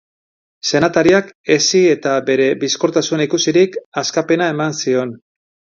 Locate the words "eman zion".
4.57-5.19